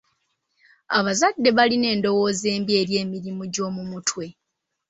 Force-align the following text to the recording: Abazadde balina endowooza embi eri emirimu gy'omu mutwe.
Abazadde 0.97 1.49
balina 1.57 1.87
endowooza 1.95 2.47
embi 2.55 2.71
eri 2.81 2.93
emirimu 3.03 3.43
gy'omu 3.53 3.83
mutwe. 3.91 4.25